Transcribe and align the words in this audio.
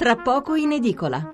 tra 0.00 0.16
poco 0.16 0.54
in 0.54 0.72
edicola. 0.72 1.30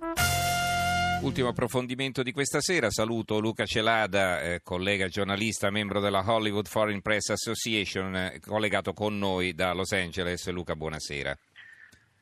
Ultimo 1.22 1.50
approfondimento 1.50 2.24
di 2.24 2.32
questa 2.32 2.60
sera, 2.60 2.90
saluto 2.90 3.38
Luca 3.38 3.64
Celada, 3.64 4.40
eh, 4.40 4.60
collega 4.64 5.06
giornalista, 5.06 5.70
membro 5.70 6.00
della 6.00 6.24
Hollywood 6.26 6.66
Foreign 6.66 6.98
Press 6.98 7.28
Association, 7.28 8.16
eh, 8.16 8.40
collegato 8.44 8.92
con 8.92 9.16
noi 9.18 9.54
da 9.54 9.72
Los 9.72 9.92
Angeles. 9.92 10.50
Luca, 10.50 10.74
buonasera. 10.74 11.38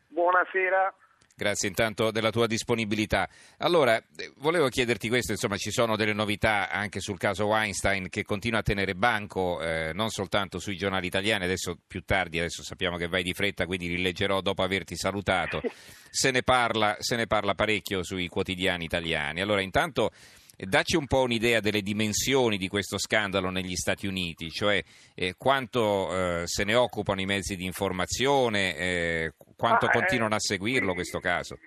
Buonasera. 0.09 0.95
Grazie 1.37 1.67
intanto 1.67 2.13
della 2.13 2.31
tua 2.31 2.47
disponibilità. 2.47 3.29
Allora, 3.59 3.97
eh, 3.97 4.33
volevo 4.37 4.69
chiederti 4.69 5.09
questo, 5.09 5.33
insomma 5.33 5.57
ci 5.57 5.73
sono 5.73 5.97
delle 5.97 6.13
novità 6.13 6.71
anche 6.71 7.01
sul 7.01 7.19
caso 7.19 7.47
Weinstein 7.47 8.09
che 8.09 8.23
continua 8.23 8.61
a 8.61 8.63
tenere 8.63 8.95
banco 8.95 9.61
eh, 9.61 9.91
non 9.95 10.11
soltanto 10.11 10.61
sui 10.61 10.77
giornali 10.77 11.09
italiani, 11.09 11.43
adesso 11.43 11.77
più 11.89 12.05
tardi, 12.05 12.39
adesso 12.39 12.63
sappiamo 12.63 12.97
che 12.99 13.09
vai 13.09 13.25
di 13.25 13.35
fretta, 13.35 13.67
quindi 13.67 13.89
rileggerò 13.89 14.41
dopo 14.43 14.63
averti 14.63 14.97
salutato. 14.97 15.61
Se 16.15 16.31
ne 16.31 16.45
parla, 16.45 16.97
se 17.01 17.17
ne 17.17 17.27
parla 17.27 17.57
parecchio 17.57 18.05
sui 18.05 18.29
quotidiani 18.29 18.85
italiani. 18.85 19.41
Allora, 19.41 19.61
intanto 19.63 20.13
Dacci 20.57 20.95
un 20.95 21.07
po' 21.07 21.23
un'idea 21.23 21.59
delle 21.59 21.83
dimensioni 21.83 22.57
di 22.57 22.69
questo 22.69 22.97
scandalo 22.97 23.51
negli 23.51 23.75
Stati 23.75 24.07
Uniti, 24.07 24.51
cioè 24.51 24.81
eh, 25.15 25.35
quanto 25.37 26.43
eh, 26.43 26.47
se 26.47 26.63
ne 26.63 26.77
occupano 26.77 27.21
i 27.21 27.27
mezzi 27.27 27.57
di 27.57 27.65
informazione, 27.65 28.77
eh, 28.77 29.33
quanto 29.57 29.87
ah, 29.87 29.91
continuano 29.91 30.35
a 30.35 30.41
seguirlo 30.41 30.95
questo 30.95 31.21
caso. 31.21 31.59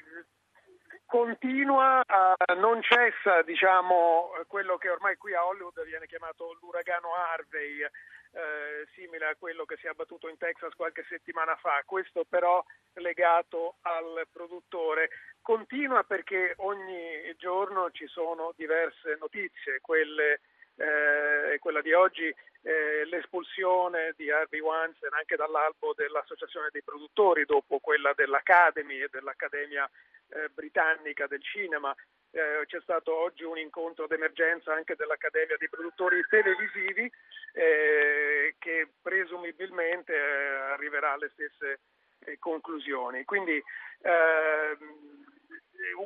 Continua, 1.06 2.04
uh, 2.06 2.60
non 2.60 2.82
cessa 2.82 3.42
diciamo, 3.42 4.32
quello 4.48 4.78
che 4.78 4.90
ormai 4.90 5.16
qui 5.16 5.34
a 5.34 5.46
Hollywood 5.46 5.86
viene 5.86 6.06
chiamato 6.06 6.58
l'uragano 6.60 7.14
Harvey, 7.16 7.82
eh, 8.38 8.88
simile 8.94 9.28
a 9.28 9.36
quello 9.36 9.66
che 9.66 9.78
si 9.78 9.88
è 9.88 9.90
abbattuto 9.90 10.28
in 10.28 10.38
Texas 10.38 10.74
qualche 10.74 11.06
settimana 11.08 11.56
fa, 11.56 11.82
questo 11.86 12.26
però 12.28 12.64
legato 12.96 13.76
al 13.82 14.28
produttore. 14.32 15.10
Continua 15.42 16.04
perché 16.04 16.54
ogni 16.58 17.34
giorno 17.38 17.90
ci 17.92 18.06
sono 18.08 18.54
diverse 18.56 19.16
notizie, 19.20 19.80
quelle, 19.82 20.42
eh, 20.78 21.58
quella 21.60 21.82
di 21.82 21.94
oggi 21.94 22.34
eh, 22.62 23.06
l'espulsione 23.06 24.14
di 24.16 24.30
Harvey 24.32 24.60
Weinstein 24.60 25.14
anche 25.14 25.36
dall'albo 25.36 25.94
dell'Associazione 25.96 26.70
dei 26.72 26.84
produttori 26.84 27.46
dopo 27.46 27.80
quella 27.80 28.14
dell'Academy 28.16 29.02
e 29.02 29.10
dell'Accademia 29.12 29.90
eh, 30.30 30.50
britannica 30.50 31.28
del 31.28 31.42
cinema. 31.42 31.96
Eh, 32.32 32.64
c'è 32.66 32.80
stato 32.82 33.16
oggi 33.16 33.44
un 33.44 33.58
incontro 33.58 34.06
d'emergenza 34.06 34.74
anche 34.74 34.96
dell'Accademia 34.96 35.56
dei 35.58 35.70
produttori 35.70 36.22
televisivi 36.30 37.10
eh, 37.54 38.56
che 38.60 38.88
presumibilmente 39.02 40.14
eh, 40.14 40.56
arriverà 40.74 41.14
alle 41.14 41.30
stesse 41.34 41.80
conclusioni. 42.40 43.24
Quindi 43.24 43.64
ehm, 44.02 45.26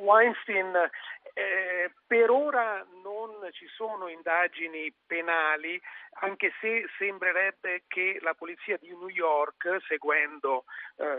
Weinstein 0.00 0.90
eh, 1.34 1.92
per 2.06 2.30
ora 2.30 2.84
non 3.02 3.48
ci 3.52 3.66
sono 3.68 4.08
indagini 4.08 4.92
penali, 5.06 5.80
anche 6.20 6.52
se 6.60 6.86
sembrerebbe 6.98 7.84
che 7.88 8.18
la 8.20 8.34
polizia 8.34 8.76
di 8.76 8.88
New 8.88 9.08
York, 9.08 9.78
seguendo 9.86 10.64
eh, 10.96 11.18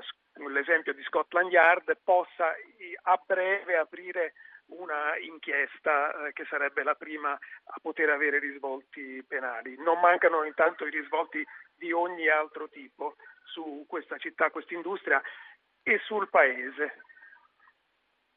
l'esempio 0.50 0.94
di 0.94 1.04
Scotland 1.04 1.52
Yard, 1.52 1.98
possa 2.04 2.54
a 3.04 3.22
breve 3.26 3.78
aprire 3.78 4.34
una 4.68 5.18
inchiesta 5.18 6.28
eh, 6.28 6.34
che 6.34 6.46
sarebbe 6.46 6.84
la 6.84 6.96
prima 6.96 7.32
a 7.32 7.80
poter 7.82 8.10
avere 8.10 8.40
risvolti 8.40 9.24
penali. 9.28 9.76
Non 9.78 10.00
mancano 10.00 10.44
intanto 10.44 10.86
i 10.86 10.92
risvolti 10.92 11.46
di 11.76 11.92
ogni 11.92 12.30
altro 12.30 12.70
tipo 12.70 13.16
su 13.44 13.86
questa 13.88 14.18
città, 14.18 14.50
questa 14.50 14.74
industria 14.74 15.22
e 15.84 16.00
sul 16.06 16.30
paese. 16.30 17.02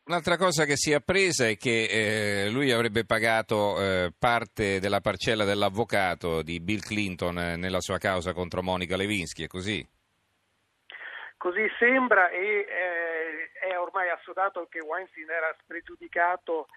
Un'altra 0.08 0.36
cosa 0.36 0.66
che 0.66 0.76
si 0.76 0.92
è 0.92 0.94
appresa 0.94 1.48
è 1.48 1.56
che 1.56 2.44
eh, 2.44 2.50
lui 2.50 2.70
avrebbe 2.70 3.04
pagato 3.04 3.74
eh, 3.82 4.12
parte 4.16 4.78
della 4.78 5.00
parcella 5.00 5.42
dell'avvocato 5.42 6.42
di 6.42 6.60
Bill 6.60 6.78
Clinton 6.78 7.36
eh, 7.36 7.56
nella 7.56 7.80
sua 7.80 7.98
causa 7.98 8.32
contro 8.32 8.62
Monica 8.62 8.94
Lewinsky, 8.94 9.42
è 9.42 9.48
così? 9.48 9.84
Così 11.36 11.68
sembra 11.76 12.30
e 12.30 12.38
eh, 12.38 13.50
è 13.68 13.76
ormai 13.76 14.08
assodato 14.10 14.68
che 14.70 14.78
Weinstein 14.78 15.28
era 15.28 15.52
spregiudicato 15.64 16.68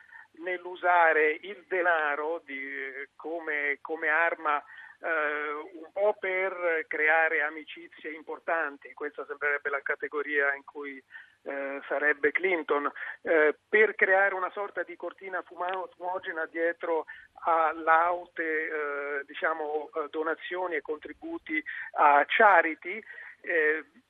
nell'usare 0.41 1.37
il 1.41 1.63
denaro 1.67 2.41
di, 2.43 2.59
come, 3.15 3.77
come 3.81 4.07
arma 4.07 4.63
Uh, 4.99 5.79
un 5.79 5.89
po' 5.93 6.17
per 6.19 6.83
creare 6.89 7.41
amicizie 7.41 8.11
importanti, 8.11 8.91
questa 8.91 9.25
sembrerebbe 9.25 9.69
la 9.69 9.79
categoria 9.81 10.53
in 10.55 10.65
cui 10.65 11.01
uh, 11.41 11.81
sarebbe 11.87 12.31
Clinton, 12.31 12.85
uh, 12.85 13.55
per 13.67 13.95
creare 13.95 14.33
una 14.35 14.49
sorta 14.51 14.83
di 14.83 14.95
cortina 14.95 15.43
fumogena 15.43 16.45
dietro 16.45 17.05
a 17.45 17.71
laute 17.73 19.23
diciamo, 19.25 19.89
donazioni 20.09 20.75
e 20.75 20.81
contributi 20.81 21.63
a 21.93 22.25
charity 22.27 23.01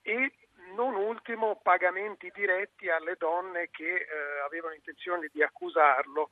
e 0.02 0.34
non 0.76 0.96
ultimo 0.96 1.60
pagamenti 1.62 2.32
diretti 2.34 2.90
alle 2.90 3.16
donne 3.18 3.70
che 3.70 4.08
avevano 4.44 4.74
intenzione 4.74 5.30
di 5.32 5.44
accusarlo 5.44 6.30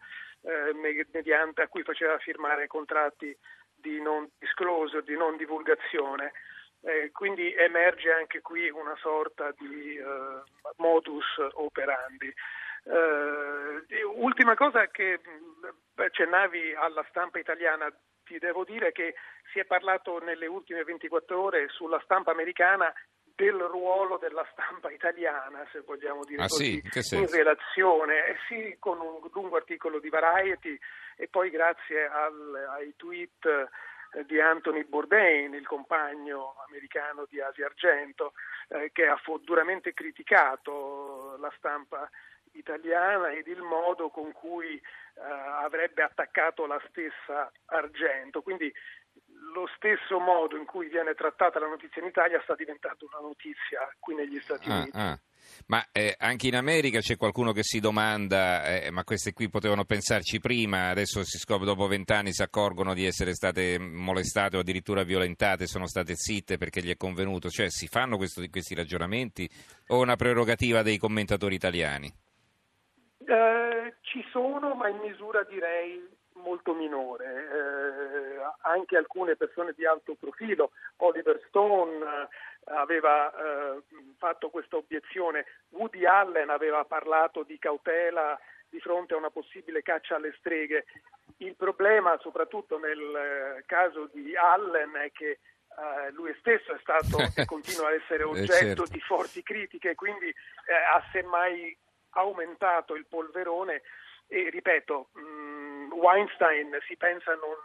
mediante 0.74 1.62
a 1.62 1.68
cui 1.68 1.84
faceva 1.84 2.18
firmare 2.18 2.66
contratti 2.66 3.36
di 3.76 4.02
non 4.02 4.28
disclosure, 4.40 5.04
di 5.04 5.16
non 5.16 5.38
divulgazione. 5.38 6.32
Eh, 6.88 7.12
quindi 7.12 7.54
emerge 7.54 8.14
anche 8.14 8.40
qui 8.40 8.70
una 8.70 8.96
sorta 9.02 9.54
di 9.58 9.98
eh, 9.98 10.42
modus 10.78 11.26
operandi. 11.56 12.34
Eh, 12.86 14.04
ultima 14.16 14.56
cosa 14.56 14.88
che 14.88 15.20
accennavi 15.96 16.76
alla 16.76 17.06
stampa 17.10 17.40
italiana, 17.40 17.92
ti 18.24 18.40
devo 18.40 18.64
dire 18.64 18.94
che 18.94 19.16
si 19.52 19.60
è 19.60 19.66
parlato 19.66 20.20
nelle 20.20 20.46
ultime 20.48 20.86
24 20.86 21.42
ore 21.42 21.68
sulla 21.68 22.00
stampa 22.06 22.32
americana 22.32 22.94
del 23.36 23.60
ruolo 23.60 24.18
della 24.18 24.48
stampa 24.54 24.90
italiana, 24.90 25.68
se 25.74 25.82
vogliamo 25.82 26.24
dire 26.24 26.44
ah, 26.44 26.48
così, 26.48 26.82
sì? 26.90 27.18
in 27.18 27.30
relazione, 27.30 28.28
eh 28.28 28.38
sì, 28.48 28.78
con 28.80 29.02
un 29.02 29.20
lungo 29.34 29.58
articolo 29.58 30.00
di 30.00 30.08
Variety 30.08 30.80
e 31.18 31.28
poi 31.28 31.50
grazie 31.50 32.08
al, 32.08 32.68
ai 32.70 32.94
tweet 32.96 33.70
di 34.26 34.40
Anthony 34.40 34.84
Bourdain, 34.84 35.54
il 35.54 35.68
compagno 35.68 36.56
americano 36.68 37.26
di 37.30 37.40
Asia 37.40 37.66
Argento, 37.66 38.34
eh, 38.70 38.92
che 38.92 39.08
ha 39.08 39.20
duramente 39.44 39.94
criticato 39.94 41.38
la 41.40 41.52
stampa 41.58 42.10
italiana 42.54 43.32
ed 43.32 43.48
il 43.48 43.62
modo 43.62 44.10
con 44.10 44.32
cui 44.32 44.76
eh, 44.76 44.82
avrebbe 45.22 46.04
attaccato 46.04 46.66
la 46.66 46.82
stessa 46.90 47.52
Argento. 47.66 48.42
Quindi 48.42 48.74
lo 49.54 49.68
stesso 49.76 50.20
modo 50.20 50.58
in 50.58 50.66
cui 50.66 50.88
viene 50.90 51.14
trattata 51.14 51.60
la 51.60 51.68
notizia 51.68 52.02
in 52.02 52.08
Italia 52.08 52.42
sta 52.44 52.56
diventando 52.56 53.06
una 53.12 53.28
notizia 53.28 53.88
qui 54.00 54.16
negli 54.16 54.40
Stati 54.40 54.70
ah, 54.70 54.76
Uniti. 54.76 54.98
Ah. 54.98 55.20
Ma 55.68 55.86
eh, 55.92 56.16
anche 56.18 56.48
in 56.48 56.56
America 56.56 57.00
c'è 57.00 57.16
qualcuno 57.16 57.52
che 57.52 57.64
si 57.64 57.80
domanda, 57.80 58.82
eh, 58.82 58.92
ma 58.92 59.04
queste 59.04 59.34
qui 59.34 59.50
potevano 59.50 59.86
pensarci 59.86 60.40
prima, 60.40 60.90
adesso 60.90 61.24
si 61.24 61.38
scopre 61.38 61.66
dopo 61.66 61.88
vent'anni 61.88 62.34
si 62.34 62.42
accorgono 62.42 62.94
di 62.94 63.06
essere 63.06 63.34
state 63.34 63.78
molestate 63.80 64.58
o 64.58 64.60
addirittura 64.60 65.04
violentate, 65.04 65.68
sono 65.68 65.88
state 65.88 66.16
zitte 66.16 66.58
perché 66.58 66.82
gli 66.82 66.92
è 66.92 66.98
convenuto, 66.98 67.50
cioè 67.50 67.70
si 67.70 67.88
fanno 67.88 68.18
questo, 68.18 68.44
questi 68.50 68.76
ragionamenti 68.76 69.50
o 69.88 70.00
è 70.00 70.02
una 70.02 70.16
prerogativa 70.16 70.82
dei 70.82 70.98
commentatori 70.98 71.56
italiani? 71.56 72.12
Eh, 73.26 73.96
ci 74.02 74.24
sono, 74.32 74.74
ma 74.76 74.90
in 74.90 74.98
misura 74.98 75.44
direi 75.44 76.16
molto 76.42 76.74
minore. 76.74 77.26
Eh, 77.26 78.52
anche 78.62 78.98
alcune 78.98 79.36
persone 79.36 79.74
di 79.76 79.86
alto 79.86 80.16
profilo, 80.16 80.72
Oliver 80.98 81.42
Stone 81.48 81.98
eh, 81.98 82.28
aveva 82.74 83.32
eh, 83.32 83.82
fatto 84.18 84.50
questa 84.50 84.78
obiezione, 84.78 85.46
Woody 85.70 86.06
Allen 86.06 86.50
aveva 86.50 86.84
parlato 86.86 87.44
di 87.44 87.58
cautela 87.58 88.40
di 88.70 88.80
fronte 88.80 89.14
a 89.14 89.18
una 89.18 89.30
possibile 89.30 89.82
caccia 89.82 90.16
alle 90.16 90.36
streghe. 90.38 90.86
Il 91.38 91.56
problema, 91.56 92.18
soprattutto 92.20 92.78
nel 92.78 93.00
eh, 93.00 93.64
caso 93.66 94.10
di 94.12 94.36
Allen, 94.36 94.94
è 94.94 95.12
che 95.12 95.40
Uh, 95.78 96.12
lui 96.14 96.36
stesso 96.40 96.74
è 96.74 96.80
stato 96.80 97.18
e 97.40 97.46
continua 97.46 97.90
a 97.90 97.94
essere 97.94 98.24
oggetto 98.24 98.52
certo. 98.52 98.84
di 98.90 99.00
forti 99.00 99.44
critiche, 99.44 99.94
quindi 99.94 100.26
eh, 100.26 100.74
ha 100.74 101.04
semmai 101.12 101.78
aumentato 102.12 102.96
il 102.96 103.06
polverone 103.06 103.84
e 104.28 104.50
ripeto, 104.50 105.10
mh, 105.14 105.20
mm, 105.20 105.92
Weinstein 105.94 106.78
si 106.88 106.96
pensa 106.98 107.34
non, 107.36 107.56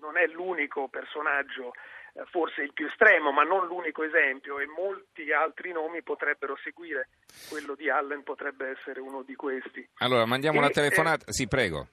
non 0.00 0.16
è 0.16 0.26
l'unico 0.26 0.88
personaggio 0.88 1.72
eh, 2.14 2.24
forse 2.26 2.62
il 2.62 2.72
più 2.72 2.86
estremo, 2.86 3.32
ma 3.32 3.42
non 3.42 3.66
l'unico 3.66 4.02
esempio 4.04 4.58
e 4.60 4.66
molti 4.66 5.32
altri 5.32 5.72
nomi 5.72 6.02
potrebbero 6.02 6.56
seguire. 6.62 7.08
Quello 7.48 7.74
di 7.74 7.90
Allen 7.90 8.22
potrebbe 8.22 8.68
essere 8.68 9.00
uno 9.00 9.22
di 9.22 9.34
questi. 9.34 9.86
Allora, 9.98 10.24
mandiamo 10.24 10.58
e, 10.58 10.60
una 10.60 10.70
telefonata. 10.70 11.24
Eh, 11.26 11.32
sì, 11.32 11.48
prego. 11.48 11.88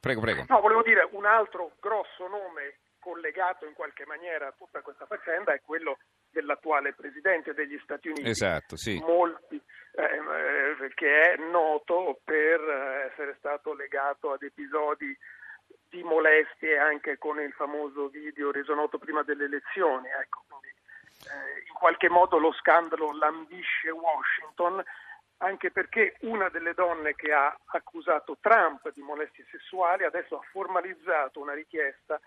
Prego, 0.00 0.20
prego. 0.20 0.44
No, 0.48 0.60
volevo 0.60 0.82
dire 0.82 1.06
un 1.12 1.26
altro 1.26 1.76
grosso 1.78 2.26
nome 2.26 2.78
collegato 2.98 3.66
in 3.66 3.74
qualche 3.74 4.06
maniera 4.06 4.48
a 4.48 4.54
tutta 4.56 4.80
questa 4.80 5.06
faccenda 5.06 5.52
è 5.52 5.60
quello 5.60 5.98
dell'attuale 6.30 6.94
presidente 6.94 7.52
degli 7.52 7.78
Stati 7.82 8.08
Uniti. 8.08 8.28
Esatto, 8.28 8.76
sì. 8.76 8.98
Molti, 8.98 9.60
eh, 9.92 10.84
eh 10.84 10.94
che 10.94 11.32
è 11.32 11.36
noto 11.36 12.20
per 12.24 12.60
eh, 12.60 13.10
essere 13.10 13.34
stato 13.38 13.74
legato 13.74 14.32
ad 14.32 14.42
episodi 14.42 15.16
di 15.88 16.02
molestie 16.02 16.78
anche 16.78 17.18
con 17.18 17.40
il 17.40 17.52
famoso 17.52 18.08
video 18.08 18.50
reso 18.50 18.74
noto 18.74 18.98
prima 18.98 19.22
delle 19.22 19.44
elezioni. 19.44 20.08
Ecco, 20.08 20.44
quindi, 20.48 20.68
eh, 20.68 21.66
in 21.68 21.74
qualche 21.74 22.08
modo 22.08 22.38
lo 22.38 22.52
scandalo 22.52 23.16
lambisce 23.16 23.90
Washington 23.90 24.82
anche 25.42 25.70
perché 25.70 26.16
una 26.20 26.48
delle 26.48 26.72
donne 26.72 27.14
che 27.14 27.32
ha 27.32 27.54
accusato 27.66 28.38
Trump 28.40 28.90
di 28.92 29.02
molestie 29.02 29.44
sessuali 29.50 30.04
adesso 30.04 30.36
ha 30.36 30.48
formalizzato 30.50 31.40
una 31.40 31.52
richiesta 31.52 32.20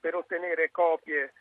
per 0.00 0.14
ottenere 0.14 0.70
copie 0.70 1.32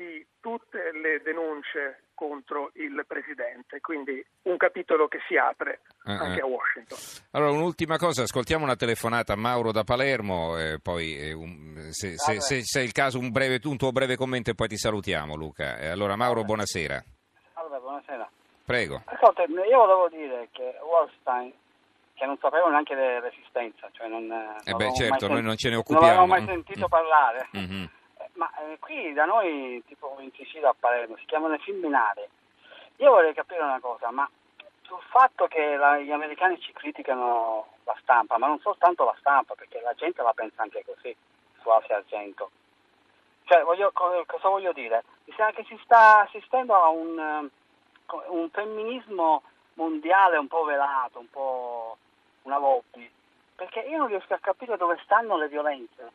di 0.00 0.26
tutte 0.40 0.92
le 0.92 1.20
denunce 1.22 2.04
contro 2.14 2.70
il 2.74 3.04
presidente, 3.06 3.80
quindi 3.82 4.24
un 4.44 4.56
capitolo 4.56 5.08
che 5.08 5.18
si 5.28 5.36
apre 5.36 5.80
uh-uh. 6.04 6.12
anche 6.12 6.40
a 6.40 6.46
Washington. 6.46 6.98
Allora, 7.32 7.52
un'ultima 7.52 7.98
cosa, 7.98 8.22
ascoltiamo 8.22 8.64
una 8.64 8.76
telefonata 8.76 9.34
a 9.34 9.36
Mauro 9.36 9.72
da 9.72 9.84
Palermo, 9.84 10.56
eh, 10.56 10.78
poi 10.82 11.18
eh, 11.18 11.32
un, 11.34 11.88
se, 11.90 12.16
se, 12.16 12.40
se, 12.40 12.62
se, 12.62 12.80
è 12.80 12.82
il 12.82 12.92
caso 12.92 13.18
un, 13.18 13.30
breve, 13.30 13.60
un 13.64 13.76
tuo 13.76 13.92
breve 13.92 14.16
commento 14.16 14.48
e 14.48 14.54
poi 14.54 14.68
ti 14.68 14.78
salutiamo 14.78 15.34
Luca. 15.34 15.76
Eh, 15.78 15.88
allora 15.88 16.16
Mauro, 16.16 16.44
buonasera. 16.44 17.04
Allora, 17.54 17.78
buonasera. 17.78 18.30
Prego. 18.64 19.02
Ascolta, 19.04 19.42
io 19.44 19.78
volevo 19.78 20.08
dire 20.08 20.48
che 20.52 20.76
Wallstein 20.82 21.52
che 22.14 22.24
non 22.24 22.38
sapevo 22.40 22.68
neanche 22.68 22.94
dell'esistenza, 22.94 23.88
cioè 23.92 24.08
non, 24.08 24.30
eh 24.64 24.74
beh, 24.74 24.92
certo, 24.94 25.28
noi 25.28 25.42
non 25.42 25.56
ce 25.56 25.70
ne 25.70 25.76
occupiamo. 25.76 26.06
Non 26.06 26.16
avevo 26.16 26.26
mai 26.26 26.44
sentito 26.46 26.86
mm. 26.86 26.90
parlare. 26.90 27.48
Mm-hmm. 27.56 27.84
Ma 28.34 28.50
eh, 28.58 28.78
qui 28.78 29.12
da 29.12 29.24
noi, 29.24 29.82
tipo 29.86 30.16
in 30.20 30.30
Sicilia 30.32 30.70
a 30.70 30.76
Palermo, 30.78 31.16
si 31.16 31.24
chiamano 31.26 31.56
filminari. 31.58 32.26
Io 32.96 33.10
vorrei 33.10 33.34
capire 33.34 33.62
una 33.62 33.80
cosa, 33.80 34.10
ma 34.10 34.28
sul 34.82 35.00
fatto 35.08 35.46
che 35.46 35.76
la, 35.76 35.98
gli 35.98 36.10
americani 36.10 36.60
ci 36.60 36.72
criticano 36.72 37.66
la 37.84 37.96
stampa, 38.00 38.38
ma 38.38 38.46
non 38.46 38.58
soltanto 38.60 39.04
la 39.04 39.16
stampa, 39.18 39.54
perché 39.54 39.80
la 39.80 39.94
gente 39.94 40.22
la 40.22 40.32
pensa 40.32 40.62
anche 40.62 40.84
così 40.84 41.14
su 41.60 41.68
Asia 41.68 41.96
Argento. 41.96 42.50
Cioè, 43.44 43.62
voglio, 43.62 43.90
cosa 43.92 44.48
voglio 44.48 44.72
dire? 44.72 45.04
Mi 45.24 45.34
sembra 45.34 45.54
che 45.54 45.64
si 45.64 45.78
sta 45.82 46.20
assistendo 46.20 46.74
a 46.74 46.88
un, 46.88 47.18
eh, 47.18 48.16
un 48.28 48.50
femminismo 48.50 49.42
mondiale 49.74 50.36
un 50.36 50.46
po' 50.46 50.64
velato, 50.64 51.18
un 51.18 51.30
po' 51.30 51.96
una 52.42 52.58
lobby, 52.58 53.10
perché 53.54 53.80
io 53.80 53.98
non 53.98 54.06
riesco 54.06 54.34
a 54.34 54.38
capire 54.38 54.76
dove 54.76 55.00
stanno 55.04 55.36
le 55.36 55.48
violenze 55.48 56.12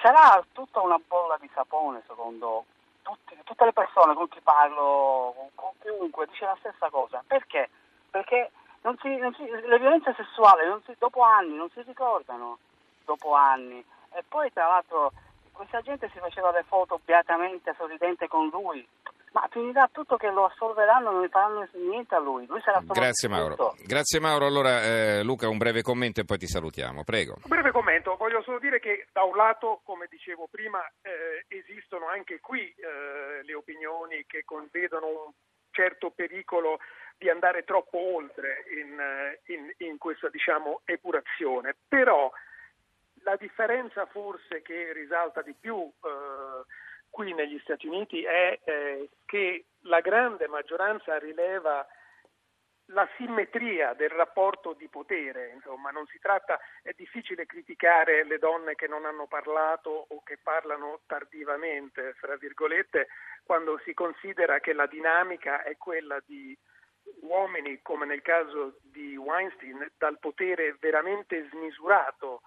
sarà 0.00 0.44
tutta 0.52 0.80
una 0.80 0.98
bolla 1.06 1.36
di 1.40 1.50
sapone 1.52 2.02
secondo 2.06 2.64
tutti, 3.02 3.36
tutte 3.44 3.64
le 3.64 3.72
persone 3.72 4.14
con 4.14 4.28
cui 4.28 4.40
parlo, 4.40 5.50
con, 5.54 5.70
chiunque, 5.80 6.26
dice 6.26 6.44
la 6.44 6.56
stessa 6.58 6.88
cosa. 6.90 7.22
Perché? 7.26 7.68
Perché 8.10 8.50
non 8.82 8.96
si, 9.00 9.16
non 9.16 9.34
si, 9.34 9.44
le 9.46 9.78
violenze 9.78 10.14
sessuali 10.14 10.62
si, 10.84 10.94
dopo 10.98 11.22
anni 11.22 11.54
non 11.54 11.70
si 11.70 11.82
ricordano, 11.82 12.58
dopo 13.04 13.34
anni. 13.34 13.84
E 14.12 14.24
poi 14.26 14.52
tra 14.52 14.66
l'altro 14.66 15.12
questa 15.52 15.80
gente 15.82 16.10
si 16.12 16.18
faceva 16.18 16.50
le 16.50 16.64
foto 16.64 17.00
beatamente 17.04 17.74
sorridente 17.76 18.26
con 18.26 18.48
lui, 18.48 18.86
ma 19.34 19.48
finirà 19.50 19.88
tutto 19.90 20.16
che 20.16 20.30
lo 20.30 20.44
assolveranno, 20.44 21.10
non 21.10 21.22
ne 21.22 21.28
faranno 21.28 21.68
niente 21.72 22.14
a 22.14 22.20
lui. 22.20 22.46
lui 22.46 22.60
sarà 22.60 22.80
Grazie 22.84 23.28
Mauro. 23.28 23.56
Tutto. 23.56 23.74
Grazie 23.82 24.20
Mauro. 24.20 24.46
Allora 24.46 24.82
eh, 24.82 25.22
Luca 25.24 25.48
un 25.48 25.58
breve 25.58 25.82
commento 25.82 26.20
e 26.20 26.24
poi 26.24 26.38
ti 26.38 26.46
salutiamo. 26.46 27.02
Prego. 27.02 27.34
Un 27.42 27.48
breve 27.48 27.72
commento. 27.72 28.14
Voglio 28.14 28.42
solo 28.42 28.60
dire 28.60 28.78
che 28.78 29.08
da 29.12 29.24
un 29.24 29.34
lato, 29.34 29.80
come 29.84 30.06
dicevo 30.08 30.46
prima, 30.48 30.78
eh, 31.02 31.44
esistono 31.48 32.06
anche 32.06 32.38
qui 32.38 32.72
eh, 32.76 33.42
le 33.42 33.54
opinioni 33.54 34.24
che 34.24 34.44
convedono 34.44 35.06
un 35.06 35.32
certo 35.72 36.10
pericolo 36.10 36.78
di 37.18 37.28
andare 37.28 37.64
troppo 37.64 37.98
oltre 37.98 38.64
in, 38.78 38.96
in, 39.46 39.72
in 39.88 39.98
questa 39.98 40.28
diciamo, 40.28 40.82
epurazione. 40.84 41.74
Però 41.88 42.30
la 43.24 43.34
differenza 43.34 44.06
forse 44.06 44.62
che 44.62 44.92
risalta 44.92 45.42
di 45.42 45.54
più 45.58 45.76
eh, 45.76 46.62
qui 47.14 47.32
negli 47.32 47.60
Stati 47.60 47.86
Uniti 47.86 48.24
è 48.24 48.58
eh, 48.64 49.08
che 49.24 49.66
la 49.82 50.00
grande 50.00 50.48
maggioranza 50.48 51.16
rileva 51.16 51.86
la 52.86 53.08
simmetria 53.16 53.94
del 53.94 54.10
rapporto 54.10 54.72
di 54.72 54.88
potere, 54.88 55.52
insomma, 55.54 55.90
non 55.90 56.06
si 56.08 56.18
tratta, 56.18 56.58
è 56.82 56.90
difficile 56.96 57.46
criticare 57.46 58.24
le 58.24 58.38
donne 58.38 58.74
che 58.74 58.88
non 58.88 59.04
hanno 59.04 59.28
parlato 59.28 60.06
o 60.08 60.22
che 60.24 60.38
parlano 60.42 61.02
tardivamente, 61.06 62.14
fra 62.14 62.34
virgolette, 62.34 63.06
quando 63.44 63.80
si 63.84 63.94
considera 63.94 64.58
che 64.58 64.72
la 64.72 64.86
dinamica 64.86 65.62
è 65.62 65.76
quella 65.76 66.20
di 66.26 66.58
uomini, 67.20 67.80
come 67.80 68.06
nel 68.06 68.22
caso 68.22 68.80
di 68.82 69.16
Weinstein, 69.16 69.92
dal 69.96 70.18
potere 70.18 70.76
veramente 70.80 71.48
smisurato 71.52 72.42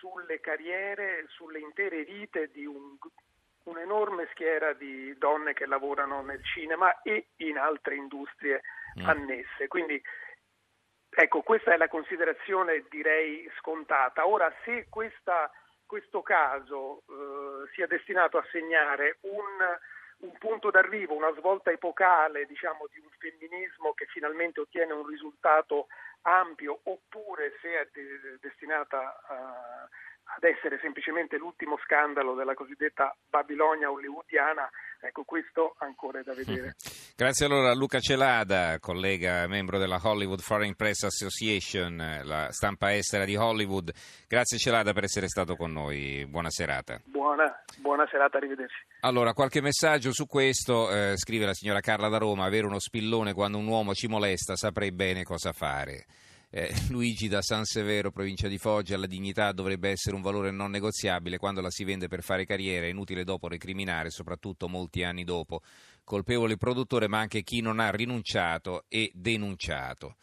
sulle 0.00 0.40
carriere, 0.40 1.26
sulle 1.28 1.60
intere 1.60 2.02
vite 2.02 2.50
di 2.50 2.66
un 2.66 2.98
un'enorme 3.64 4.28
schiera 4.32 4.72
di 4.72 5.16
donne 5.18 5.52
che 5.52 5.66
lavorano 5.66 6.22
nel 6.22 6.42
cinema 6.44 7.02
e 7.02 7.28
in 7.36 7.58
altre 7.58 7.96
industrie 7.96 8.62
mm. 9.00 9.08
annesse. 9.08 9.68
Quindi 9.68 10.02
ecco, 11.10 11.42
questa 11.42 11.72
è 11.72 11.76
la 11.76 11.88
considerazione 11.88 12.84
direi 12.88 13.48
scontata. 13.58 14.26
Ora, 14.26 14.52
se 14.64 14.86
questa, 14.88 15.50
questo 15.86 16.22
caso 16.22 17.02
eh, 17.08 17.68
sia 17.72 17.86
destinato 17.86 18.36
a 18.36 18.46
segnare 18.50 19.18
un, 19.22 19.42
un, 20.18 20.38
punto 20.38 20.70
d'arrivo, 20.70 21.14
una 21.14 21.32
svolta 21.34 21.70
epocale 21.70 22.46
diciamo, 22.46 22.86
di 22.92 22.98
un 22.98 23.08
femminismo 23.18 23.94
che 23.94 24.06
finalmente 24.06 24.60
ottiene 24.60 24.92
un 24.92 25.06
risultato 25.06 25.86
ampio, 26.22 26.80
oppure 26.84 27.56
se 27.60 27.80
è 27.80 27.88
de- 27.92 28.38
destinata 28.40 29.20
a 29.26 29.88
ad 30.36 30.44
essere 30.44 30.78
semplicemente 30.80 31.36
l'ultimo 31.36 31.78
scandalo 31.84 32.34
della 32.34 32.54
cosiddetta 32.54 33.14
Babilonia 33.28 33.90
hollywoodiana, 33.90 34.68
ecco 35.00 35.24
questo 35.24 35.74
ancora 35.78 36.20
è 36.20 36.22
da 36.22 36.34
vedere. 36.34 36.74
Grazie 37.16 37.46
allora 37.46 37.70
a 37.70 37.74
Luca 37.74 38.00
Celada, 38.00 38.78
collega 38.80 39.46
membro 39.46 39.78
della 39.78 40.00
Hollywood 40.02 40.40
Foreign 40.40 40.72
Press 40.72 41.04
Association, 41.04 42.22
la 42.24 42.50
stampa 42.50 42.92
estera 42.94 43.24
di 43.24 43.36
Hollywood. 43.36 43.92
Grazie 44.26 44.58
Celada 44.58 44.92
per 44.92 45.04
essere 45.04 45.28
stato 45.28 45.54
con 45.54 45.72
noi, 45.72 46.26
buona 46.26 46.50
serata. 46.50 47.00
Buona, 47.04 47.62
buona 47.78 48.06
serata, 48.10 48.38
arrivederci. 48.38 48.84
Allora, 49.00 49.32
qualche 49.32 49.60
messaggio 49.60 50.12
su 50.12 50.26
questo, 50.26 50.90
eh, 50.90 51.16
scrive 51.16 51.46
la 51.46 51.54
signora 51.54 51.80
Carla 51.80 52.08
da 52.08 52.18
Roma, 52.18 52.44
avere 52.44 52.66
uno 52.66 52.80
spillone 52.80 53.32
quando 53.32 53.58
un 53.58 53.66
uomo 53.66 53.94
ci 53.94 54.08
molesta 54.08 54.56
saprei 54.56 54.90
bene 54.90 55.22
cosa 55.22 55.52
fare 55.52 56.06
eh, 56.56 56.72
Luigi 56.90 57.26
da 57.26 57.42
San 57.42 57.64
Severo, 57.64 58.12
provincia 58.12 58.46
di 58.46 58.58
Foggia, 58.58 58.96
la 58.96 59.08
dignità 59.08 59.50
dovrebbe 59.50 59.90
essere 59.90 60.14
un 60.14 60.22
valore 60.22 60.52
non 60.52 60.70
negoziabile, 60.70 61.36
quando 61.36 61.60
la 61.60 61.70
si 61.70 61.82
vende 61.82 62.06
per 62.06 62.22
fare 62.22 62.46
carriera 62.46 62.86
è 62.86 62.90
inutile 62.90 63.24
dopo 63.24 63.48
recriminare, 63.48 64.10
soprattutto 64.10 64.68
molti 64.68 65.02
anni 65.02 65.24
dopo. 65.24 65.62
Colpevole 66.04 66.52
il 66.52 66.58
produttore, 66.58 67.08
ma 67.08 67.18
anche 67.18 67.42
chi 67.42 67.60
non 67.60 67.80
ha 67.80 67.90
rinunciato 67.90 68.84
e 68.88 69.10
denunciato. 69.12 70.16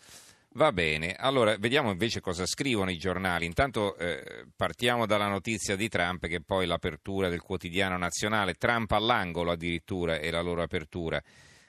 Va 0.54 0.72
bene, 0.72 1.16
allora 1.16 1.58
vediamo 1.58 1.92
invece 1.92 2.22
cosa 2.22 2.46
scrivono 2.46 2.92
i 2.92 2.98
giornali. 2.98 3.46
Intanto 3.46 3.98
eh, 3.98 4.46
partiamo 4.56 5.06
dalla 5.06 5.28
notizia 5.28 5.76
di 5.76 5.90
Trump, 5.90 6.28
che 6.28 6.38
è 6.38 6.42
poi 6.42 6.66
l'apertura 6.66 7.28
del 7.28 7.42
quotidiano 7.42 7.98
nazionale. 7.98 8.54
Trump 8.54 8.92
all'angolo 8.92 9.52
addirittura 9.52 10.18
è 10.18 10.30
la 10.30 10.42
loro 10.42 10.62
apertura. 10.62 11.22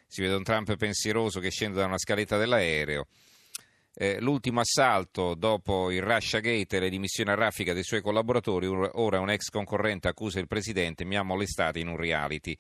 Si 0.07 0.21
vede 0.21 0.35
un 0.35 0.43
Trump 0.45 0.77
pensieroso 0.77 1.41
che 1.41 1.51
scende 1.51 1.79
da 1.79 1.87
una 1.87 1.99
scaletta 1.99 2.37
dell'aereo. 2.37 3.07
Eh, 3.95 4.21
l'ultimo 4.21 4.61
assalto 4.61 5.35
dopo 5.35 5.91
il 5.91 6.01
Russia 6.01 6.41
Gate 6.41 6.77
e 6.77 6.81
le 6.81 6.89
dimissioni 6.89 7.31
a 7.31 7.35
raffica 7.35 7.75
dei 7.75 7.85
suoi 7.85 8.01
collaboratori, 8.01 8.67
ora 8.67 9.21
un 9.21 9.29
ex 9.29 9.51
concorrente 9.51 10.09
accusa 10.09 10.41
il 10.41 10.47
presidente, 10.47 11.05
mi 11.05 11.17
ha 11.17 11.23
molestato 11.23 11.79
in 11.79 11.89
un 11.89 11.97
reality. 11.97 12.57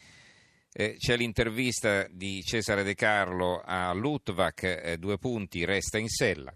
Eh, 0.74 0.96
c'è 0.98 1.16
l'intervista 1.16 2.06
di 2.10 2.42
Cesare 2.42 2.82
De 2.82 2.94
Carlo 2.94 3.62
a 3.64 3.92
Lutvak, 3.94 4.62
eh, 4.62 4.96
due 4.98 5.16
punti, 5.16 5.64
resta 5.64 5.98
in 5.98 6.08
sella, 6.08 6.54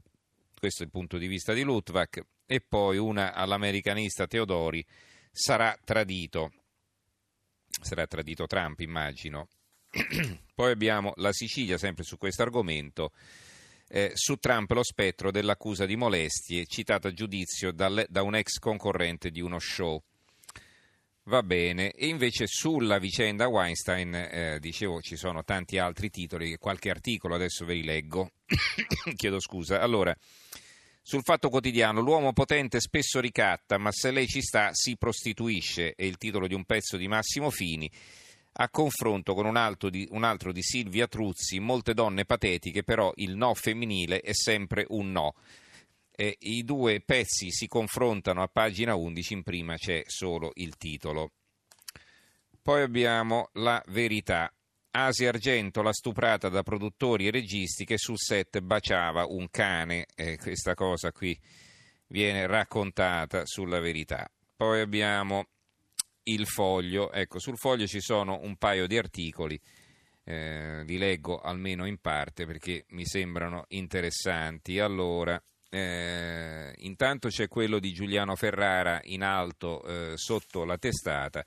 questo 0.59 0.83
è 0.83 0.87
il 0.87 0.93
punto 0.93 1.17
di 1.17 1.27
vista 1.27 1.55
di 1.55 1.63
Lutvak, 1.63 2.21
e 2.45 2.61
poi 2.61 2.99
una 2.99 3.33
all'americanista 3.33 4.27
Teodori, 4.27 4.85
sarà 5.31 5.75
tradito, 5.83 6.53
sarà 7.81 8.07
tradito 8.07 8.47
Trump 8.47 8.81
immagino. 8.81 9.49
poi 10.55 10.71
abbiamo 10.71 11.13
la 11.17 11.33
Sicilia 11.33 11.79
sempre 11.79 12.05
su 12.05 12.19
questo 12.19 12.43
argomento 12.43 13.13
eh, 13.89 14.11
su 14.15 14.37
Trump 14.37 14.71
lo 14.73 14.83
spettro 14.83 15.31
dell'accusa 15.31 15.87
di 15.87 15.97
molestie 15.97 16.67
citata 16.67 17.09
a 17.09 17.13
giudizio 17.13 17.73
dalle, 17.73 18.07
da 18.09 18.23
un 18.23 18.35
ex 18.35 18.59
concorrente 18.59 19.31
di 19.31 19.41
uno 19.41 19.59
show. 19.59 20.03
Va 21.25 21.43
bene, 21.43 21.91
e 21.91 22.07
invece 22.07 22.47
sulla 22.47 22.99
vicenda 22.99 23.49
Weinstein, 23.49 24.15
eh, 24.15 24.59
dicevo, 24.61 25.01
ci 25.01 25.17
sono 25.17 25.43
tanti 25.43 25.77
altri 25.77 26.09
titoli, 26.09 26.57
qualche 26.57 26.89
articolo 26.89 27.35
adesso 27.35 27.65
ve 27.65 27.75
li 27.75 27.83
leggo. 27.83 28.31
Chiedo 29.17 29.41
scusa. 29.41 29.81
Allora, 29.81 30.17
sul 31.03 31.23
fatto 31.25 31.49
quotidiano, 31.49 32.01
l'uomo 32.01 32.33
potente 32.33 32.79
spesso 32.79 33.19
ricatta, 33.19 33.77
ma 33.77 33.91
se 33.91 34.13
lei 34.13 34.29
ci 34.29 34.41
sta 34.41 34.71
si 34.73 34.97
prostituisce, 34.97 35.95
è 35.97 36.05
il 36.05 36.17
titolo 36.17 36.47
di 36.47 36.55
un 36.55 36.65
pezzo 36.65 36.97
di 36.97 37.09
Massimo 37.09 37.51
Fini. 37.51 37.91
A 38.59 38.69
confronto 38.71 39.35
con 39.35 39.47
un 39.47 39.57
altro, 39.57 39.91
di, 39.91 40.07
un 40.13 40.25
altro 40.25 40.53
di 40.53 40.63
Silvia 40.63 41.07
Truzzi, 41.07 41.59
molte 41.59 41.93
donne 41.93 42.25
patetiche, 42.25 42.83
però 42.83 43.13
il 43.17 43.37
no 43.37 43.55
femminile 43.55 44.21
è 44.21 44.33
sempre 44.33 44.87
un 44.89 45.13
no. 45.13 45.35
E 46.11 46.37
I 46.41 46.65
due 46.65 47.01
pezzi 47.01 47.51
si 47.51 47.67
confrontano 47.67 48.43
a 48.43 48.49
pagina 48.49 48.95
11, 48.95 49.35
in 49.35 49.43
prima 49.43 49.77
c'è 49.77 50.03
solo 50.07 50.53
il 50.55 50.77
titolo. 50.77 51.33
Poi 52.63 52.83
abbiamo 52.83 53.51
la 53.55 53.83
verità. 53.89 54.51
Asia 54.91 55.29
Argento, 55.29 55.83
la 55.83 55.93
stuprata 55.93 56.49
da 56.49 56.63
produttori 56.63 57.27
e 57.27 57.31
registi 57.31 57.85
che 57.85 57.99
sul 57.99 58.19
set 58.19 58.61
baciava 58.61 59.27
un 59.27 59.49
cane. 59.51 60.07
Eh, 60.15 60.39
questa 60.39 60.73
cosa 60.75 61.13
qui 61.13 61.39
viene 62.07 62.47
raccontata 62.47 63.43
sulla 63.45 63.79
verità. 63.79 64.27
Poi 64.57 64.81
abbiamo 64.81 65.49
il 66.29 66.47
foglio. 66.47 67.13
Ecco, 67.13 67.39
sul 67.39 67.59
foglio 67.59 67.87
ci 67.87 68.01
sono 68.01 68.39
un 68.43 68.57
paio 68.57 68.87
di 68.87 68.97
articoli. 68.97 69.61
Eh, 70.25 70.83
li 70.85 70.99
leggo 70.99 71.41
almeno 71.41 71.87
in 71.87 71.99
parte 71.99 72.47
perché 72.47 72.85
mi 72.91 73.05
sembrano 73.05 73.65
interessanti. 73.69 74.79
Allora, 74.79 75.41
eh, 75.69 76.73
intanto 76.79 77.29
c'è 77.29 77.49
quello 77.49 77.79
di 77.79 77.93
Giuliano 77.93 78.35
Ferrara 78.35 79.01
in 79.05 79.23
alto 79.23 79.85
eh, 79.85 80.13
sotto 80.17 80.65
la 80.65 80.79
testata. 80.79 81.45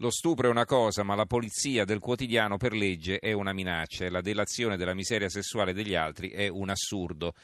Lo 0.00 0.10
stupro 0.10 0.46
è 0.46 0.50
una 0.50 0.64
cosa, 0.64 1.02
ma 1.02 1.16
la 1.16 1.26
polizia 1.26 1.84
del 1.84 1.98
quotidiano 1.98 2.56
per 2.56 2.72
legge 2.72 3.18
è 3.18 3.32
una 3.32 3.52
minaccia 3.52 4.04
e 4.04 4.10
la 4.10 4.20
delazione 4.20 4.76
della 4.76 4.94
miseria 4.94 5.28
sessuale 5.28 5.72
degli 5.72 5.94
altri 5.94 6.30
è 6.30 6.46
un 6.46 6.70
assurdo. 6.70 7.34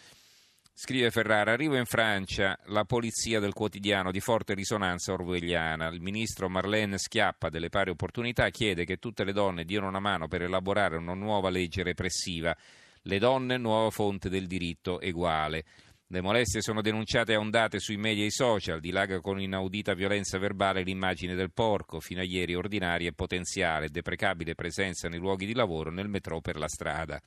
Scrive 0.76 1.12
Ferrara, 1.12 1.52
arrivo 1.52 1.76
in 1.76 1.84
Francia, 1.84 2.58
la 2.64 2.84
polizia 2.84 3.38
del 3.38 3.52
quotidiano 3.52 4.10
di 4.10 4.18
forte 4.18 4.54
risonanza 4.54 5.12
orwelliana. 5.12 5.86
Il 5.86 6.00
ministro 6.00 6.48
Marlène 6.48 6.96
Schiappa 6.96 7.48
delle 7.48 7.68
pari 7.68 7.90
opportunità 7.90 8.50
chiede 8.50 8.84
che 8.84 8.96
tutte 8.96 9.22
le 9.22 9.32
donne 9.32 9.64
diano 9.64 9.86
una 9.86 10.00
mano 10.00 10.26
per 10.26 10.42
elaborare 10.42 10.96
una 10.96 11.14
nuova 11.14 11.48
legge 11.48 11.84
repressiva. 11.84 12.54
Le 13.02 13.18
donne, 13.20 13.56
nuova 13.56 13.90
fonte 13.90 14.28
del 14.28 14.48
diritto 14.48 15.00
eguale. 15.00 15.64
Le 16.08 16.20
molestie 16.20 16.60
sono 16.60 16.82
denunciate 16.82 17.34
a 17.34 17.38
ondate 17.38 17.78
sui 17.78 17.96
media 17.96 18.24
e 18.24 18.26
i 18.26 18.32
social, 18.32 18.80
dilaga 18.80 19.20
con 19.20 19.40
inaudita 19.40 19.94
violenza 19.94 20.38
verbale 20.38 20.82
l'immagine 20.82 21.36
del 21.36 21.52
porco, 21.52 22.00
fino 22.00 22.20
a 22.20 22.24
ieri 22.24 22.56
ordinaria 22.56 23.08
e 23.08 23.14
potenziale, 23.14 23.90
deprecabile 23.90 24.56
presenza 24.56 25.08
nei 25.08 25.20
luoghi 25.20 25.46
di 25.46 25.54
lavoro, 25.54 25.92
nel 25.92 26.08
metro 26.08 26.40
per 26.40 26.56
la 26.56 26.68
strada. 26.68 27.22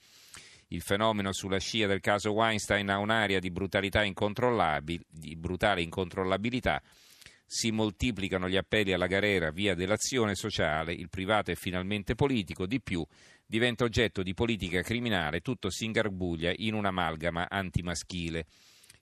Il 0.68 0.82
fenomeno 0.82 1.32
sulla 1.32 1.60
scia 1.60 1.88
del 1.88 2.02
caso 2.02 2.32
Weinstein 2.32 2.90
ha 2.90 2.98
un'area 2.98 3.40
di 3.40 3.50
di 3.50 5.36
brutale 5.36 5.82
incontrollabilità. 5.82 6.82
Si 7.46 7.72
moltiplicano 7.72 8.50
gli 8.50 8.58
appelli 8.58 8.92
alla 8.92 9.08
galera 9.08 9.52
via 9.52 9.74
dell'azione 9.74 10.36
sociale, 10.36 10.92
il 10.92 11.08
privato 11.08 11.52
è 11.52 11.56
finalmente 11.56 12.16
politico, 12.16 12.66
di 12.66 12.82
più 12.82 13.06
diventa 13.46 13.86
oggetto 13.86 14.22
di 14.22 14.34
politica 14.34 14.82
criminale, 14.82 15.40
tutto 15.40 15.70
si 15.70 15.86
ingarbuglia 15.86 16.52
in 16.58 16.74
un'amalgama 16.74 17.48
antimaschile. 17.50 18.46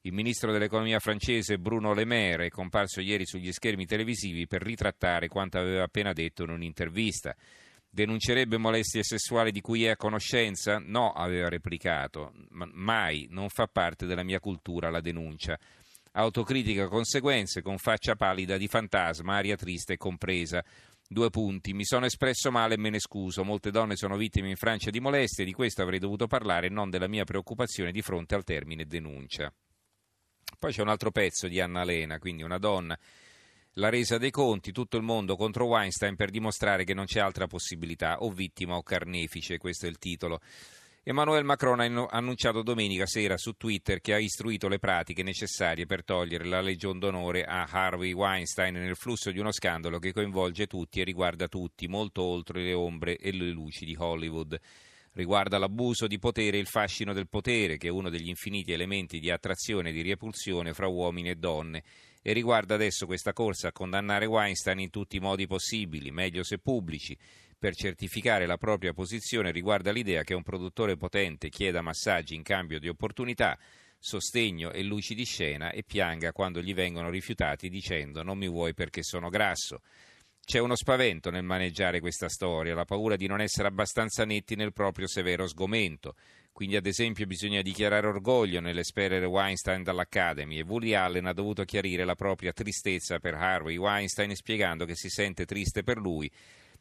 Il 0.02 0.14
ministro 0.14 0.52
dell'economia 0.52 1.00
francese 1.00 1.58
Bruno 1.58 1.96
Le 1.96 2.06
Maire 2.06 2.46
è 2.46 2.50
comparso 2.50 3.02
ieri 3.02 3.26
sugli 3.26 3.52
schermi 3.52 3.88
televisivi 3.88 4.46
per 4.46 4.62
ritrattare 4.62 5.28
quanto 5.28 5.58
aveva 5.58 5.82
appena 5.82 6.14
detto 6.14 6.44
in 6.44 6.52
un'intervista. 6.52 7.36
Denuncerebbe 7.96 8.58
molestie 8.58 9.04
sessuali 9.04 9.54
di 9.54 9.62
cui 9.62 9.86
è 9.86 9.92
a 9.92 9.96
conoscenza? 9.96 10.80
No, 10.84 11.14
aveva 11.14 11.48
replicato. 11.48 12.34
Mai, 12.50 13.26
non 13.30 13.48
fa 13.48 13.68
parte 13.68 14.06
della 14.06 14.22
mia 14.22 14.42
cultura 14.42 14.90
la 14.90 15.00
denuncia. 15.00 15.58
Autocritica 16.12 16.90
conseguenze, 16.90 17.62
con 17.62 17.78
faccia 17.78 18.16
pallida 18.16 18.58
di 18.58 18.68
fantasma, 18.68 19.38
aria 19.38 19.56
triste 19.56 19.96
compresa. 19.96 20.62
Due 21.08 21.30
punti. 21.30 21.72
Mi 21.72 21.86
sono 21.86 22.06
espresso 22.06 22.52
male 22.52 22.74
e 22.74 22.78
me 22.78 22.90
ne 22.90 23.00
scuso. 23.00 23.46
Molte 23.46 23.72
donne 23.72 23.96
sono 23.96 24.18
vittime 24.18 24.50
in 24.50 24.58
Francia 24.58 24.90
di 24.90 25.00
molestie, 25.00 25.46
di 25.46 25.54
questo 25.54 25.82
avrei 25.82 26.00
dovuto 26.00 26.28
parlare, 26.28 26.68
non 26.68 26.90
della 26.90 27.08
mia 27.08 27.24
preoccupazione 27.24 27.94
di 27.94 28.02
fronte 28.02 28.36
al 28.36 28.44
termine 28.44 28.86
denuncia. 28.86 29.50
Poi 30.60 30.74
c'è 30.74 30.82
un 30.82 30.90
altro 30.90 31.12
pezzo 31.12 31.48
di 31.48 31.62
Anna 31.62 31.86
Lena, 31.86 32.20
quindi 32.20 32.44
una 32.44 32.58
donna 32.58 33.00
la 33.78 33.90
resa 33.90 34.18
dei 34.18 34.32
conti, 34.32 34.72
tutto 34.72 34.96
il 34.96 35.04
mondo 35.04 35.36
contro 35.36 35.66
Weinstein 35.66 36.16
per 36.16 36.30
dimostrare 36.30 36.86
che 36.86 36.94
non 36.94 37.06
c'è 37.06 37.20
altra 37.20 37.48
possibilità, 37.48 38.22
o 38.22 38.32
vittima 38.32 38.76
o 38.76 38.84
carnefice, 38.84 39.58
questo 39.58 39.86
è 39.86 39.90
il 39.90 39.98
titolo. 39.98 40.40
Emmanuel 41.04 41.44
Macron 41.44 41.82
ha 41.82 42.08
annunciato 42.10 42.64
domenica 42.64 43.06
sera 43.06 43.38
su 43.38 43.54
Twitter 43.58 44.00
che 44.00 44.14
ha 44.14 44.18
istruito 44.18 44.68
le 44.68 44.80
pratiche 44.80 45.24
necessarie 45.24 45.86
per 45.86 46.04
togliere 46.04 46.46
la 46.46 46.62
legion 46.62 46.98
d'onore 46.98 47.44
a 47.44 47.68
Harvey 47.70 48.12
Weinstein 48.14 48.74
nel 48.74 48.96
flusso 48.96 49.30
di 49.30 49.38
uno 49.38 49.52
scandalo 49.52 50.00
che 50.00 50.14
coinvolge 50.14 50.66
tutti 50.66 51.02
e 51.02 51.04
riguarda 51.04 51.48
tutti, 51.48 51.88
molto 51.88 52.24
oltre 52.24 52.64
le 52.64 52.74
ombre 52.74 53.18
e 53.18 53.32
le 53.34 53.52
luci 53.52 53.86
di 53.86 53.96
Hollywood. 53.96 54.60
Riguarda 55.12 55.60
l'abuso 55.60 56.08
di 56.08 56.18
potere 56.18 56.58
e 56.58 56.62
il 56.62 56.68
fascino 56.68 57.14
del 57.14 57.28
potere, 57.28 57.78
che 57.78 57.88
è 57.88 57.92
uno 57.92 58.10
degli 58.10 58.30
infiniti 58.30 58.72
elementi 58.72 59.20
di 59.20 59.30
attrazione 59.30 59.90
e 59.90 59.94
di 59.94 60.02
repulsione 60.02 60.74
fra 60.74 60.88
uomini 60.88 61.30
e 61.30 61.36
donne 61.36 61.84
e 62.28 62.34
riguarda 62.34 62.74
adesso 62.74 63.06
questa 63.06 63.34
corsa 63.34 63.68
a 63.68 63.72
condannare 63.72 64.26
Weinstein 64.26 64.80
in 64.80 64.90
tutti 64.90 65.18
i 65.18 65.20
modi 65.20 65.46
possibili, 65.46 66.10
meglio 66.10 66.42
se 66.42 66.58
pubblici, 66.58 67.16
per 67.56 67.76
certificare 67.76 68.48
la 68.48 68.58
propria 68.58 68.94
posizione 68.94 69.52
riguarda 69.52 69.92
l'idea 69.92 70.24
che 70.24 70.34
un 70.34 70.42
produttore 70.42 70.98
potente 70.98 71.50
chieda 71.50 71.84
massaggi 71.84 72.34
in 72.34 72.42
cambio 72.42 72.80
di 72.80 72.88
opportunità, 72.88 73.56
sostegno 74.00 74.72
e 74.72 74.82
luci 74.82 75.14
di 75.14 75.24
scena 75.24 75.70
e 75.70 75.84
pianga 75.84 76.32
quando 76.32 76.64
gli 76.64 76.74
vengono 76.74 77.12
rifiutati 77.12 77.70
dicendo 77.70 78.24
non 78.24 78.40
mi 78.40 78.50
vuoi 78.50 78.74
perché 78.74 79.04
sono 79.04 79.30
grasso. 79.30 79.82
C'è 80.46 80.60
uno 80.60 80.76
spavento 80.76 81.32
nel 81.32 81.44
maneggiare 81.44 82.00
questa 82.00 82.30
storia, 82.30 82.76
la 82.76 82.86
paura 82.86 83.16
di 83.16 83.26
non 83.26 83.42
essere 83.42 83.68
abbastanza 83.68 84.26
netti 84.26 84.56
nel 84.56 84.74
proprio 84.74 85.08
severo 85.08 85.48
sgomento. 85.48 86.14
Quindi, 86.52 86.76
ad 86.76 86.86
esempio, 86.86 87.26
bisogna 87.26 87.64
dichiarare 87.64 88.06
orgoglio 88.06 88.62
nell'esperere 88.62 89.26
Weinstein 89.26 89.82
dall'Academy 89.82 90.60
e 90.60 90.64
Woody 90.64 90.94
Allen 90.94 91.26
ha 91.26 91.34
dovuto 91.34 91.64
chiarire 91.64 92.06
la 92.06 92.14
propria 92.14 92.54
tristezza 92.54 93.18
per 93.18 93.34
Harvey 93.34 93.78
Weinstein 93.78 94.36
spiegando 94.36 94.86
che 94.86 94.96
si 94.96 95.10
sente 95.10 95.46
triste 95.46 95.82
per 95.82 95.98
lui, 95.98 96.32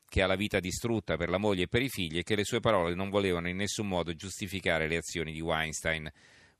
che 0.06 0.21
ha 0.21 0.26
la 0.26 0.37
vita 0.37 0.61
distrutta 0.61 1.16
per 1.16 1.30
la 1.30 1.38
moglie 1.38 1.62
e 1.62 1.68
per 1.68 1.80
i 1.80 1.88
figli 1.88 2.18
e 2.18 2.23
che 2.23 2.37
le 2.37 2.44
sue 2.44 2.61
parole 2.61 2.94
non 2.94 3.09
volevano 3.09 3.49
in 3.49 3.56
nessun 3.56 3.88
modo 3.88 4.14
giustificare 4.14 4.87
le 4.87 4.99
azioni 4.99 5.33
di 5.33 5.40
Weinstein. 5.40 6.12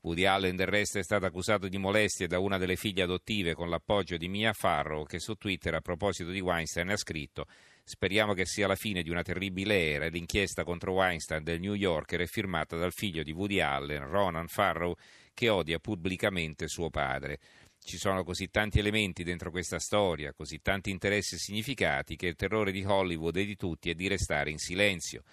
Woody 0.05 0.25
Allen 0.25 0.55
del 0.55 0.67
resto 0.67 0.99
è 0.99 1.03
stato 1.03 1.25
accusato 1.25 1.67
di 1.67 1.79
molestie 1.79 2.27
da 2.27 2.37
una 2.37 2.59
delle 2.59 2.75
figlie 2.75 3.01
adottive 3.01 3.55
con 3.55 3.69
l'appoggio 3.69 4.17
di 4.17 4.27
Mia 4.27 4.53
Farrow 4.53 5.03
che 5.03 5.17
su 5.17 5.33
Twitter 5.33 5.73
a 5.73 5.81
proposito 5.81 6.29
di 6.29 6.39
Weinstein 6.41 6.89
ha 6.89 6.95
scritto 6.95 7.47
Speriamo 7.83 8.33
che 8.33 8.45
sia 8.45 8.67
la 8.67 8.75
fine 8.75 9.01
di 9.01 9.09
una 9.09 9.23
terribile 9.23 9.91
era. 9.91 10.07
L'inchiesta 10.07 10.63
contro 10.63 10.93
Weinstein 10.93 11.43
del 11.43 11.59
New 11.59 11.73
Yorker 11.73 12.21
è 12.21 12.25
firmata 12.27 12.75
dal 12.77 12.91
figlio 12.91 13.23
di 13.23 13.31
Woody 13.31 13.59
Allen, 13.59 14.07
Ronan 14.07 14.47
Farrow, 14.47 14.95
che 15.33 15.49
odia 15.49 15.77
pubblicamente 15.79 16.67
suo 16.67 16.89
padre. 16.89 17.39
Ci 17.79 17.97
sono 17.97 18.23
così 18.23 18.49
tanti 18.49 18.79
elementi 18.79 19.23
dentro 19.23 19.51
questa 19.51 19.77
storia, 19.77 20.33
così 20.33 20.61
tanti 20.61 20.89
interessi 20.89 21.35
e 21.35 21.39
significati, 21.39 22.15
che 22.15 22.25
il 22.25 22.35
terrore 22.35 22.71
di 22.71 22.83
Hollywood 22.83 23.37
e 23.37 23.45
di 23.45 23.55
tutti 23.55 23.91
è 23.91 23.93
di 23.93 24.07
restare 24.07 24.49
in 24.49 24.57
silenzio. 24.57 25.23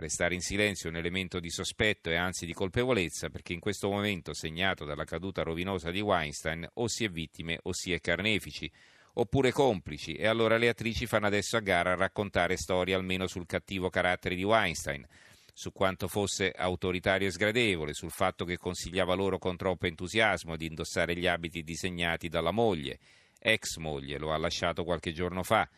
Restare 0.00 0.34
in 0.34 0.40
silenzio 0.40 0.88
è 0.88 0.92
un 0.92 0.98
elemento 0.98 1.40
di 1.40 1.50
sospetto 1.50 2.08
e 2.08 2.16
anzi 2.16 2.46
di 2.46 2.54
colpevolezza, 2.54 3.28
perché 3.28 3.52
in 3.52 3.60
questo 3.60 3.90
momento 3.90 4.32
segnato 4.32 4.86
dalla 4.86 5.04
caduta 5.04 5.42
rovinosa 5.42 5.90
di 5.90 6.00
Weinstein 6.00 6.66
o 6.74 6.88
si 6.88 7.04
è 7.04 7.10
vittime 7.10 7.58
o 7.64 7.74
si 7.74 7.92
è 7.92 8.00
carnefici 8.00 8.70
oppure 9.14 9.52
complici 9.52 10.14
e 10.14 10.26
allora 10.26 10.56
le 10.56 10.70
attrici 10.70 11.04
fanno 11.04 11.26
adesso 11.26 11.58
a 11.58 11.60
gara 11.60 11.92
a 11.92 11.96
raccontare 11.96 12.56
storie 12.56 12.94
almeno 12.94 13.26
sul 13.26 13.44
cattivo 13.44 13.90
carattere 13.90 14.36
di 14.36 14.42
Weinstein, 14.42 15.06
su 15.52 15.70
quanto 15.70 16.08
fosse 16.08 16.50
autoritario 16.50 17.28
e 17.28 17.30
sgradevole, 17.30 17.92
sul 17.92 18.10
fatto 18.10 18.46
che 18.46 18.56
consigliava 18.56 19.12
loro 19.12 19.36
con 19.36 19.58
troppo 19.58 19.84
entusiasmo 19.84 20.56
di 20.56 20.64
indossare 20.64 21.14
gli 21.14 21.26
abiti 21.26 21.62
disegnati 21.62 22.30
dalla 22.30 22.52
moglie, 22.52 22.98
ex 23.38 23.76
moglie, 23.76 24.16
lo 24.16 24.32
ha 24.32 24.38
lasciato 24.38 24.82
qualche 24.82 25.12
giorno 25.12 25.42
fa. 25.42 25.68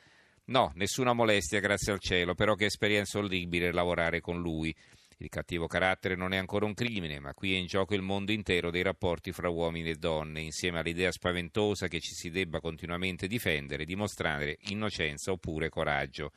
No, 0.45 0.73
nessuna 0.75 1.13
molestia, 1.13 1.61
grazie 1.61 1.93
al 1.93 2.01
cielo, 2.01 2.35
però 2.35 2.55
che 2.55 2.65
esperienza 2.65 3.19
orribile 3.19 3.73
lavorare 3.73 4.21
con 4.21 4.41
lui. 4.41 4.75
Il 5.19 5.29
cattivo 5.29 5.69
carattere 5.69 6.17
non 6.17 6.33
è 6.33 6.37
ancora 6.37 6.67
un 6.67 6.75
crimine, 6.75 7.21
ma 7.21 7.33
qui 7.33 7.55
è 7.55 7.57
in 7.57 7.67
gioco 7.67 7.95
il 7.95 8.03
mondo 8.03 8.33
intero 8.33 8.73
dei 8.73 8.83
rapporti 8.83 9.31
fra 9.31 9.49
uomini 9.49 9.91
e 9.91 9.95
donne, 9.95 10.41
insieme 10.41 10.81
all'idea 10.81 11.13
spaventosa 11.13 11.87
che 11.87 12.01
ci 12.01 12.13
si 12.13 12.29
debba 12.31 12.59
continuamente 12.59 13.29
difendere, 13.29 13.85
dimostrare 13.85 14.59
innocenza 14.63 15.31
oppure 15.31 15.69
coraggio. 15.69 16.33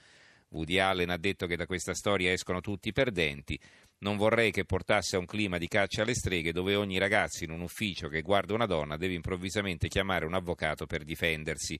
Woody 0.49 0.77
Allen 0.77 1.09
ha 1.09 1.17
detto 1.17 1.47
che 1.47 1.55
da 1.55 1.65
questa 1.65 1.95
storia 1.95 2.31
escono 2.31 2.61
tutti 2.61 2.91
perdenti. 2.91 3.59
Non 3.99 4.17
vorrei 4.17 4.51
che 4.51 4.65
portasse 4.65 5.15
a 5.15 5.19
un 5.19 5.25
clima 5.25 5.57
di 5.57 5.67
caccia 5.67 6.03
alle 6.03 6.13
streghe 6.13 6.51
dove 6.51 6.75
ogni 6.75 6.99
ragazzo 6.99 7.43
in 7.43 7.49
un 7.49 7.61
ufficio 7.61 8.07
che 8.07 8.21
guarda 8.21 8.53
una 8.53 8.67
donna 8.67 8.97
deve 8.97 9.15
improvvisamente 9.15 9.87
chiamare 9.87 10.25
un 10.25 10.35
avvocato 10.35 10.85
per 10.85 11.03
difendersi. 11.03 11.79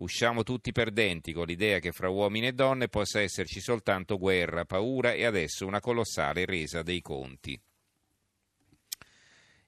Usciamo 0.00 0.44
tutti 0.44 0.72
perdenti 0.72 1.34
con 1.34 1.46
l'idea 1.46 1.78
che 1.78 1.92
fra 1.92 2.08
uomini 2.08 2.46
e 2.46 2.52
donne 2.52 2.88
possa 2.88 3.20
esserci 3.20 3.60
soltanto 3.60 4.16
guerra, 4.16 4.64
paura 4.64 5.12
e 5.12 5.26
adesso 5.26 5.66
una 5.66 5.80
colossale 5.80 6.46
resa 6.46 6.82
dei 6.82 7.02
conti. 7.02 7.60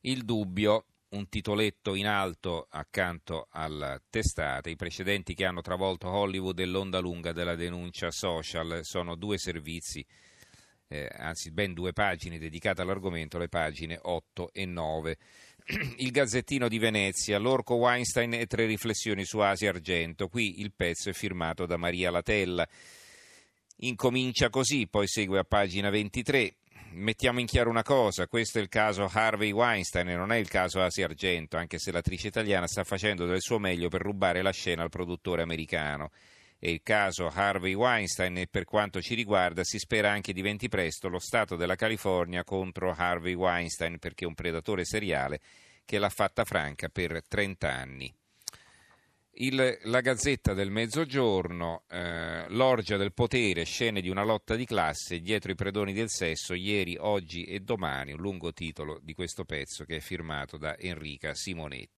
Il 0.01 0.25
dubbio. 0.25 0.87
un 1.13 1.29
titoletto 1.29 1.95
in 1.95 2.07
alto 2.07 2.67
accanto 2.71 3.49
alla 3.51 4.01
testata. 4.09 4.71
I 4.71 4.77
precedenti 4.77 5.35
che 5.35 5.45
hanno 5.45 5.61
travolto 5.61 6.09
Hollywood 6.09 6.59
e 6.59 6.65
l'onda 6.65 7.01
lunga 7.01 7.33
della 7.33 7.55
denuncia 7.55 8.11
social 8.11 8.81
sono 8.83 9.15
due 9.15 9.37
servizi, 9.37 10.03
eh, 10.89 11.11
anzi 11.15 11.51
ben 11.51 11.75
due 11.75 11.93
pagine 11.93 12.39
dedicate 12.39 12.81
all'argomento, 12.81 13.37
le 13.37 13.49
pagine 13.49 13.99
8 14.01 14.51
e 14.55 14.65
9. 14.65 15.19
Il 15.97 16.11
Gazzettino 16.11 16.69
di 16.69 16.79
Venezia, 16.79 17.39
l'orco 17.39 17.75
Weinstein 17.75 18.35
e 18.35 18.47
tre 18.47 18.67
riflessioni 18.67 19.25
su 19.25 19.39
Asia 19.39 19.71
Argento. 19.71 20.29
Qui 20.29 20.61
il 20.61 20.73
pezzo 20.75 21.11
è 21.11 21.13
firmato 21.13 21.67
da 21.67 21.77
Maria 21.77 22.11
Latella. 22.11 22.67
Incomincia 23.79 24.51
così, 24.51 24.87
poi 24.89 25.07
segue 25.07 25.39
a 25.39 25.45
pagina 25.45 25.91
23 25.91 26.57
mettiamo 26.93 27.41
in 27.41 27.47
chiaro 27.47 27.71
una 27.71 27.83
cosa, 27.83 28.27
questo 28.27 28.59
è 28.59 28.61
il 28.61 28.69
caso 28.69 29.09
Harvey 29.11 29.51
Weinstein 29.51 30.09
e 30.11 30.17
non 30.17 30.33
è 30.33 30.37
il 30.37 30.49
caso 30.49 30.83
Asia 30.83 31.07
Argento, 31.07 31.57
anche 31.57 31.79
se 31.79 31.91
l'attrice 31.93 32.29
italiana 32.29 32.67
sta 32.67 32.85
facendo 32.85 33.27
del 33.27 33.41
suo 33.41 33.59
meglio 33.59 33.89
per 33.89 34.03
rubare 34.03 34.43
la 34.43 34.53
scena 34.53 34.83
al 34.83 34.91
produttore 34.91 35.43
americano. 35.43 36.11
È 36.63 36.69
il 36.69 36.83
caso 36.85 37.27
Harvey 37.27 37.75
Weinstein 37.75 38.39
e 38.39 38.47
per 38.47 38.63
quanto 38.63 39.03
ci 39.03 39.17
riguarda 39.17 39.65
si 39.65 39.81
spera 39.81 40.13
anche 40.13 40.33
diventi 40.33 40.69
presto 40.69 41.09
lo 41.09 41.19
Stato 41.19 41.57
della 41.57 41.75
California 41.75 42.45
contro 42.45 42.95
Harvey 42.97 43.35
Weinstein 43.35 43.99
perché 43.99 44.25
è 44.25 44.29
un 44.29 44.35
predatore 44.35 44.85
seriale 44.85 45.41
che 45.85 45.99
l'ha 45.99 46.09
fatta 46.09 46.45
franca 46.45 46.89
per 46.89 47.21
30 47.27 47.69
anni. 47.69 48.15
Il, 49.33 49.79
la 49.83 50.01
Gazzetta 50.01 50.55
del 50.55 50.71
Mezzogiorno, 50.71 51.83
eh, 51.89 52.49
l'orgia 52.51 52.97
del 52.97 53.13
potere, 53.13 53.65
scene 53.65 54.01
di 54.01 54.09
una 54.09 54.23
lotta 54.23 54.55
di 54.55 54.65
classe 54.65 55.19
dietro 55.19 55.51
i 55.51 55.57
predoni 55.57 55.93
del 55.93 56.11
sesso, 56.11 56.55
ieri, 56.55 56.97
oggi 56.97 57.43
e 57.43 57.59
domani, 57.59 58.13
un 58.13 58.21
lungo 58.21 58.53
titolo 58.53 59.01
di 59.03 59.15
questo 59.15 59.45
pezzo 59.45 59.85
che 59.85 59.97
è 59.97 60.01
firmato 60.01 60.59
da 60.59 60.79
Enrica 60.79 61.35
Simonetti. 61.35 61.91